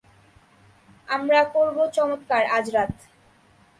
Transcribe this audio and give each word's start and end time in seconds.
আমরা 1.09 1.41
করবো 1.53 1.83
চমৎকার, 1.93 2.43
আজ 2.57 2.65
রাত। 2.69 2.93